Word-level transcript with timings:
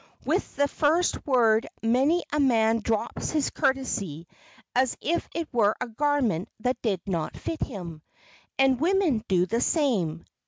With 0.25 0.55
the 0.55 0.67
first 0.67 1.27
word 1.27 1.67
many 1.83 2.23
a 2.33 2.39
man 2.39 2.79
drops 2.79 3.29
his 3.29 3.51
courtesy 3.51 4.25
as 4.75 4.97
if 4.99 5.29
it 5.35 5.47
were 5.51 5.75
a 5.79 5.87
garment 5.87 6.49
that 6.61 6.81
did 6.81 7.01
not 7.05 7.37
fit 7.37 7.61
him. 7.61 8.01
And 8.57 8.79
women 8.81 9.23
do 9.27 9.45
the 9.45 9.61
same. 9.61 10.25